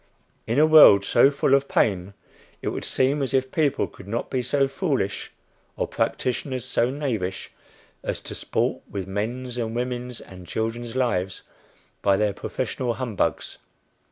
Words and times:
In 0.47 0.57
a 0.57 0.65
world 0.65 1.05
so 1.05 1.29
full 1.29 1.53
of 1.53 1.67
pain 1.67 2.15
it 2.63 2.69
would 2.69 2.83
seem 2.85 3.21
as 3.21 3.35
if 3.35 3.51
people 3.51 3.85
could 3.85 4.07
not 4.07 4.31
be 4.31 4.41
so 4.41 4.67
foolish, 4.67 5.29
or 5.77 5.87
practitioners 5.87 6.65
so 6.65 6.89
knavish, 6.89 7.51
as 8.01 8.19
to 8.21 8.33
sport 8.33 8.81
with 8.89 9.05
men's 9.05 9.59
and 9.59 9.75
women's 9.75 10.19
and 10.19 10.47
children's 10.47 10.95
lives 10.95 11.43
by 12.01 12.17
their 12.17 12.33
professional 12.33 12.95
humbugs. 12.95 13.59